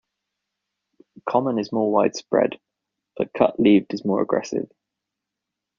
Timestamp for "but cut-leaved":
3.17-3.93